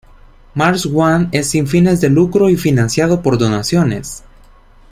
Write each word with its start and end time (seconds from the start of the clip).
Mars 0.55 0.87
One 0.87 1.29
es 1.31 1.51
sin 1.51 1.67
fines 1.67 2.01
de 2.01 2.09
lucro 2.09 2.49
y 2.49 2.57
financiado 2.57 3.21
por 3.21 3.37
donaciones. 3.37 4.23